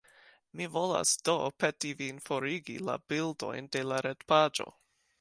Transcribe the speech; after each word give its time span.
Mi 0.61 0.65
volas 0.77 1.11
do 1.29 1.35
peti 1.65 1.93
vin 2.01 2.23
forigi 2.31 2.79
la 2.89 2.99
bildojn 3.13 3.73
de 3.77 3.89
la 3.93 4.05
retpaĝo. 4.11 4.71